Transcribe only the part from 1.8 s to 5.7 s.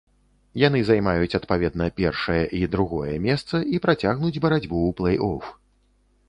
першае і другое месца і працягнуць барацьбу ў плэй-оф.